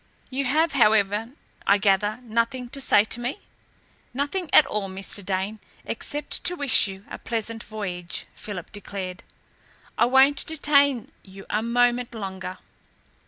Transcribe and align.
You 0.31 0.45
have, 0.45 0.71
however, 0.73 1.33
I 1.67 1.77
gather, 1.77 2.21
nothing 2.23 2.69
to 2.69 2.81
say 2.81 3.03
to 3.03 3.19
me?" 3.19 3.35
"Nothing 4.15 4.49
at 4.51 4.65
all, 4.65 4.89
Mr. 4.89 5.23
Dane, 5.23 5.59
except 5.85 6.43
to 6.45 6.55
wish 6.55 6.87
you 6.87 7.05
a 7.11 7.19
pleasant 7.19 7.63
voyage," 7.63 8.25
Philip 8.33 8.71
declared. 8.71 9.21
"I 9.99 10.05
won't 10.05 10.47
detain 10.47 11.11
you 11.23 11.45
a 11.51 11.61
moment 11.61 12.15
longer. 12.15 12.57